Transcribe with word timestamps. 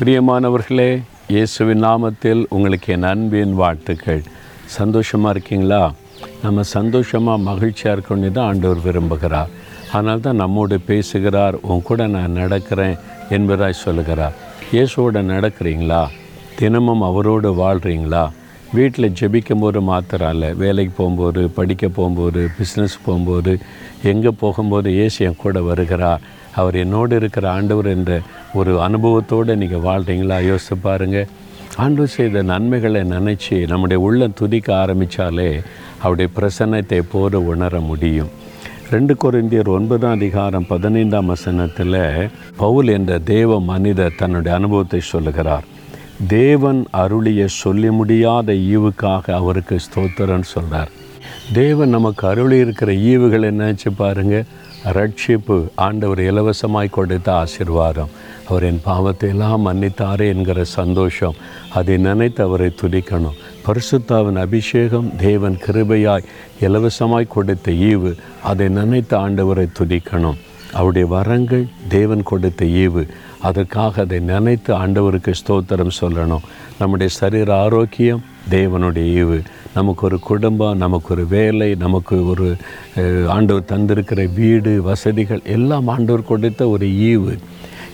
பிரியமானவர்களே 0.00 1.02
இயேசுவின் 1.28 1.82
நாமத்தில் 1.84 2.42
உங்களுக்கு 2.48 2.92
என் 2.92 3.02
அன்பின் 3.02 3.54
வாழ்த்துக்கள். 3.54 4.22
சந்தோஷமாக 4.66 5.32
இருக்கீங்களா? 5.34 5.80
நம்ம 6.42 6.62
சந்தோஷமாக 6.62 7.42
மகிழ்ச்சியாக 7.48 7.94
இருக்கணும்னு 7.96 8.30
தான் 8.32 8.48
ஆண்டவர் 8.50 8.84
விரும்புகிறார். 8.84 9.50
அதனால் 9.92 10.20
தான் 10.20 10.40
நம்மோடு 10.42 10.80
பேசுகிறார் 10.80 11.58
உன் 11.70 11.82
கூட 11.82 12.06
நான் 12.06 12.38
நடக்கிறேன் 12.40 12.96
என்பதாய் 13.30 13.82
சொல்லுகிறார். 13.84 14.36
இயேசுவோட 14.72 15.24
நடக்கிறீங்களா? 15.34 16.02
தினமும் 16.58 17.02
அவரோடு 17.02 17.50
வாழ்கிறீங்களா 17.64 18.24
வீட்டில் 18.72 19.14
ஜெபிக்கும் 19.20 19.60
போது 19.60 19.80
மாத்திரம் 19.80 20.32
இல்லை 20.32 20.54
வேலைக்கு 20.54 20.94
போகும்போது 20.96 21.48
படிக்க 21.48 21.88
போகும்போது 21.88 22.48
பிஸ்னஸ் 22.58 22.98
போகும்போது 23.04 23.58
எங்கே 24.02 24.28
போகும்போது 24.28 24.90
இயேசு 24.90 25.24
என் 25.24 25.42
கூட 25.44 25.60
வருகிறார். 25.60 26.20
அவர் 26.60 26.76
என்னோடு 26.82 27.16
இருக்கிற 27.20 27.46
ஆண்டவர் 27.56 27.88
என்ற 27.96 28.12
ஒரு 28.60 28.72
அனுபவத்தோடு 28.86 29.54
நீங்கள் 29.62 29.86
வாழ்கிறீங்களா 29.88 30.38
யோசித்து 30.48 30.76
பாருங்கள் 30.86 31.30
ஆண்டவர் 31.84 32.14
செய்த 32.16 32.42
நன்மைகளை 32.52 33.00
நினச்சி 33.14 33.56
நம்முடைய 33.72 33.98
உள்ளம் 34.06 34.36
துதிக்க 34.40 34.68
ஆரம்பித்தாலே 34.82 35.50
அவருடைய 36.02 36.28
பிரசன்னத்தை 36.36 37.00
போல 37.12 37.40
உணர 37.52 37.80
முடியும். 37.90 38.30
ரெண்டு 38.90 39.14
குறைந்தியர் 39.22 39.70
ஒன்பதாம் 39.76 40.16
அதிகாரம் 40.18 40.68
பதினைந்தாம் 40.68 41.30
வசனத்தில் 41.32 41.96
பவுல் 42.62 42.90
என்ற 42.96 43.18
தேவ 43.32 43.58
மனிதர் 43.72 44.18
தன்னுடைய 44.20 44.52
அனுபவத்தை 44.58 45.00
சொல்லுகிறார். 45.12 45.66
தேவன் 46.28 46.80
அருளிய 47.02 47.42
சொல்லி 47.62 47.90
முடியாத 47.98 48.52
ஈவுக்காக 48.72 49.34
அவருக்கு 49.40 49.76
ஸ்தோத்திரன்னு 49.86 50.48
சொல்கிறார் 50.54 50.90
தேவன் 51.58 51.94
நமக்கு 51.96 52.24
அருளி 52.28 52.56
இருக்கிற 52.64 52.90
ஈவுகளை 53.10 53.50
நினச்சி 53.60 53.90
பாருங்கள் 54.00 54.48
ரட்சிப்பு 54.84 55.68
ஆண்டவர் 55.74 56.18
இலவசமாய் 56.18 56.90
கொடுத்த 56.90 57.32
ஆசிர்வாதம். 57.32 58.08
அவர் 58.48 58.62
என் 58.62 58.80
பாவத்தை 58.84 59.28
எல்லாம் 59.28 59.66
மன்னித்தாரே 59.66 60.28
என்கிற 60.28 60.64
சந்தோஷம். 60.64 61.34
அதை 61.70 61.96
நினைத்து 61.96 62.44
அவரை 62.44 62.74
துதிக்கணும். 62.82 63.36
பரிசுத்தாவின் 63.66 64.38
அபிஷேகம் 64.38 65.16
தேவன் 65.16 65.58
கிருபையாய் 65.66 66.24
இலவசமாய் 66.60 67.28
கொடுத்த 67.28 67.72
ஈவு. 67.72 68.14
அதை 68.42 68.68
நினைத்து 68.68 69.28
ஆண்டவரை 69.28 69.68
துதிக்கணும். 69.78 70.36
அவருடைய 70.72 71.08
வரங்கள் 71.08 71.66
தேவன் 71.88 72.22
கொடுத்த 72.22 72.64
ஈவு. 72.64 73.06
அதற்காக 73.38 74.02
அதை 74.02 74.18
நினைத்து 74.20 74.74
ஆண்டவருக்கு 74.74 75.32
ஸ்தோத்திரம் 75.40 75.96
சொல்லணும். 76.00 76.46
நம்முடைய 76.78 77.12
சரீர 77.14 77.54
ஆரோக்கியம் 77.54 78.24
தேவனுடைய 78.50 79.06
ஈவு. 79.20 79.38
நமக்கு 79.74 80.06
ஒரு 80.06 80.18
குடும்பம் 80.18 80.76
நமக்கு 80.76 81.14
ஒரு 81.14 81.26
வேலை 81.26 81.74
நமக்கு 81.74 82.26
ஒரு 82.26 82.56
ஆண்டவர் 83.28 83.70
தந்திருக்கிற 83.72 84.32
வீடு 84.34 84.82
வசதிகள் 84.82 85.40
எல்லாம் 85.44 85.88
ஆண்டவர் 85.88 86.30
கொடுத்த 86.32 86.68
ஒரு 86.68 86.86
ஈவு. 86.86 87.38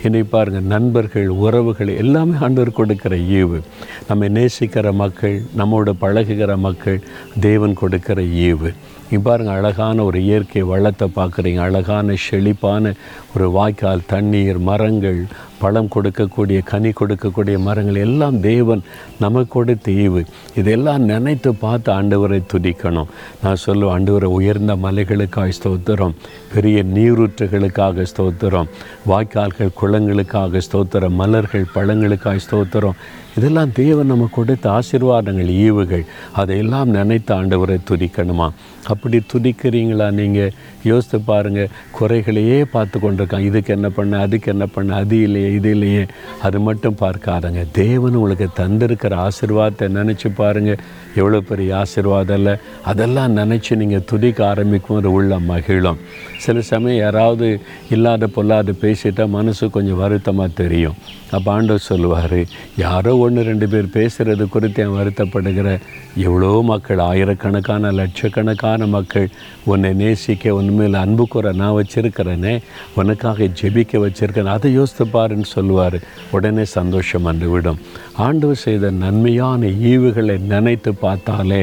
என்னை 0.02 0.22
பாருங்கள் 0.22 0.62
நண்பர்கள் 0.62 1.28
உறவுகள் 1.28 1.96
எல்லாமே 1.96 2.36
ஆண்டவர் 2.40 2.72
கொடுக்கிற 2.72 3.16
ஈவு. 3.16 3.60
நம்மை 4.08 4.28
நேசிக்கிற 4.28 4.92
மக்கள் 4.92 5.42
நம்மோட 5.56 5.92
பழகுகிற 6.00 6.56
மக்கள் 6.56 7.02
தேவன் 7.40 7.74
கொடுக்கிற 7.74 8.22
ஈவு. 8.22 8.72
நீ 9.10 9.16
பாருங்கள் 9.18 9.56
அழகான 9.56 10.04
ஒரு 10.04 10.22
இயற்கை 10.22 10.62
வளத்தை 10.62 11.08
பார்க்குறீங்க. 11.16 11.58
அழகான 11.58 12.14
செழிப்பான 12.26 12.92
ஒரு 13.34 13.50
வாய்க்கால் 13.50 14.06
தண்ணீர் 14.06 14.58
மரங்கள் 14.58 15.24
பழம் 15.58 15.90
கொடுக்கக்கூடிய 15.94 16.62
கனி 16.64 16.90
கொடுக்கக்கூடிய 16.90 17.58
மரங்கள் 17.58 17.94
எல்லாம் 17.94 18.40
தேவன் 18.40 18.82
நமக்கு 19.18 19.52
கொடுத்த 19.52 19.90
ஈவு. 19.90 20.24
இதெல்லாம் 20.56 21.02
நினைத்து 21.02 21.54
பார்த்து 21.54 21.92
ஆண்டவரை 21.92 22.40
துதிக்கணும். 22.52 23.10
நான் 23.42 23.62
சொல்லுவேன் 23.66 23.94
ஆண்டவரை 23.94 24.24
உயர்ந்த 24.24 24.76
மலைகளுக்காக 24.76 25.52
ஸ்தோத்திரம். 25.58 26.14
பெரிய 26.54 26.84
நீரூற்றுகளுக்காக 26.84 28.06
ஸ்தோத்திரம். 28.16 28.70
வாய்க்கால்கள் 29.08 29.76
குளங்களுக்காக 29.82 30.60
ஸ்தோத்திரம். 30.70 31.18
மலர்கள் 31.22 31.66
பழங்களுக்காக 31.74 32.38
ஸ்தோத்திரம். 32.50 32.98
இதெல்லாம் 33.36 33.72
தேவன் 33.72 34.06
நம்ம 34.06 34.28
கொடுத்த 34.32 34.70
ஆசீர்வாதங்கள் 34.70 35.50
ஈவுகள். 35.64 36.04
அதையெல்லாம் 36.32 36.88
நினைத்து 36.88 37.34
ஆண்டவரை 37.34 37.78
துதிக்கணுமா? 37.90 38.50
அப்படி 38.86 39.22
துதிக்கிறீங்களா? 39.32 40.10
நீங்கள் 40.10 40.52
யோசித்து 40.82 41.20
பாருங்கள் 41.20 41.70
குறைகளையே 41.98 42.64
பார்த்து 42.64 42.98
கொண்டிருக்கான் 42.98 43.40
இதுக்கு 43.40 43.72
என்ன 43.74 43.88
பண்ண? 43.88 44.18
அதுக்கு 44.18 44.50
என்ன 44.52 44.66
பண்ண? 44.66 44.94
அது 44.94 45.22
இல்லையே 45.22 45.52
இது 45.52 45.70
இல்லையே. 45.70 46.06
அது 46.42 46.60
மட்டும் 46.60 46.96
பார்க்காதங்க. 47.00 47.66
தேவன் 47.72 48.14
உங்களுக்கு 48.14 48.48
தந்திருக்கிற 48.62 49.28
ஆசீர்வாதத்தை 49.28 49.88
நினச்சி 50.00 50.30
பாருங்கள் 50.34 50.82
எவ்வளோ 51.14 51.40
பெரிய 51.40 51.76
ஆசீர்வாதம் 51.76 52.36
இல்லை 52.36 52.56
அதெல்லாம் 52.84 53.36
நினச்சி 53.36 53.76
நீங்கள் 53.76 54.04
துதிக்க 54.04 54.46
ஆரம்பிக்கும் 54.46 54.96
ஒரு 54.96 55.12
உள்ள 55.12 55.38
மகிழும். 55.38 55.98
சில 56.38 56.60
சமயம் 56.60 57.02
யாராவது 57.02 57.60
இல்லாத 57.90 58.26
பொல்லாத 58.26 58.72
பேசிட்டால் 58.80 59.28
மனசு 59.28 59.70
கொஞ்சம் 59.70 59.96
வருத்தமாக 59.96 60.50
தெரியும். 60.54 60.94
அப்போ 61.30 61.52
ஆண்டவர் 61.52 61.88
சொல்லுவார் 61.90 62.40
யாரோ 62.76 63.12
ஒன்று 63.24 63.42
ரெண்டு 63.48 63.66
பேர் 63.72 63.94
பேசுகிறது 63.96 64.44
குறித்து 64.54 64.82
என் 64.84 64.96
வருத்தப்படுகிற 64.98 65.68
எவ்வளோ 66.26 66.50
மக்கள் 66.70 67.00
ஆயிரக்கணக்கான 67.08 67.92
லட்சக்கணக்கான 68.00 68.86
மக்கள் 68.96 69.28
உன்னை 69.72 69.90
நேசிக்க 70.02 70.54
உண்மையில் 70.60 71.00
அன்பு 71.02 71.24
கூற 71.32 71.52
நான் 71.60 71.76
வச்சுருக்கிறேனே 71.78 72.54
உனக்காக 73.00 73.48
ஜெபிக்க 73.60 74.02
வச்சுருக்கேன் 74.04 74.54
அதை 74.54 74.72
யோசித்து 74.78 75.06
பாருன்னு 75.16 75.48
சொல்லுவார். 75.56 75.98
உடனே 76.36 76.64
சந்தோஷம் 76.78 77.26
வந்துவிடும். 77.30 77.80
ஆண்டவர் 78.26 78.62
செய்த 78.64 78.90
நன்மையான 79.04 79.70
ஈவுகளை 79.92 80.36
நினைத்து 80.52 80.90
பார்த்தாலே 81.04 81.62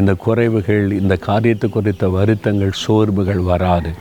இந்த 0.00 0.12
குறைவுகள் 0.26 0.86
இந்த 1.00 1.14
காரியத்து 1.28 1.68
குறித்த 1.76 2.08
வருத்தங்கள் 2.18 2.80
சோர்வுகள் 2.84 3.42
வராது. 3.52 3.92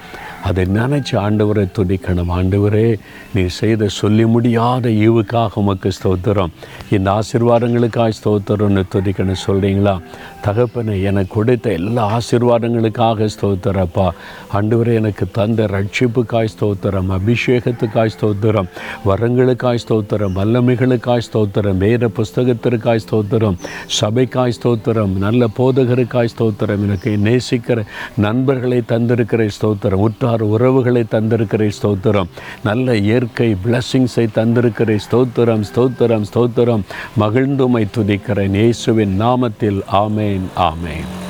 அதை 0.47 0.63
நினச்சி 0.77 1.13
ஆண்டவரை 1.23 1.65
துதிக்கணும். 1.77 2.31
ஆண்டவரே 2.37 2.87
நீ 3.35 3.43
செய்த 3.59 3.87
சொல்லி 3.99 4.25
முடியாத 4.33 4.89
ஈவுக்காக 5.05 5.59
உமக்கு 5.61 5.89
ஸ்தோத்திரம். 5.97 6.51
இந்த 6.95 7.07
ஆசீர்வாதங்களுக்காக 7.19 8.15
ஸ்தோத்திரம்னு 8.19 8.83
துதிக்கணும் 8.93 9.41
சொல்கிறீங்களா 9.45 9.95
தகப்பனை 10.45 10.95
எனக்கு 11.09 11.31
கொடுத்த 11.35 11.71
எல்லா 11.77 12.03
ஆசீர்வாதங்களுக்காக 12.17 13.27
ஸ்தோத்திரப்பா 13.35 14.07
ஆண்டவரே 14.57 14.93
எனக்கு 15.01 15.25
தந்த 15.37 15.67
ரட்சிப்புக்காய் 15.75 16.51
ஸ்தோத்திரம் 16.55 17.09
அபிஷேகத்துக்காய் 17.17 18.13
ஸ்தோத்திரம் 18.15 18.69
வரங்களுக்காய் 19.09 19.81
ஸ்தோத்திரம் 19.85 20.35
வல்லமைகளுக்காய் 20.39 21.25
ஸ்தோத்திரம் 21.29 21.81
வேத 21.85 22.11
புஸ்தகத்திற்காய் 22.19 23.03
ஸ்தோத்திரம் 23.07 23.57
சபைக்காய் 23.99 24.55
ஸ்தோத்திரம் 24.59 25.13
நல்ல 25.25 25.49
போதகருக்காய் 25.59 26.33
ஸ்தோத்திரம். 26.35 26.83
எனக்கு 26.87 27.11
நேசிக்கிற 27.27 27.77
நண்பர்களை 28.27 28.79
தந்திருக்கிற 28.93 29.49
ஸ்தோத்திரம். 29.57 30.03
உற்றார் 30.37 30.49
உறவுகளை 30.49 31.03
தந்திருக்கிற 31.11 31.71
ஸ்தோத்திரம். 31.81 32.29
நல்ல 32.63 32.95
இயற்கை 32.95 33.55
பிளஸ்ஸிங்ஸை 33.65 34.25
தந்திருக்கிற 34.35 34.99
ஸ்தோத்திரம் 35.11 35.63
ஸ்தோத்திரம் 35.75 36.25
ஸ்தோத்திரம். 36.33 36.85
மகிழ்ந்துமை 37.19 37.85
துதிக்கிறேன் 37.97 38.53
இயேசுவின் 38.53 39.21
நாமத்தில். 39.21 39.81
ஆமேன் 39.91 40.47
ஆமேன். 40.57 41.26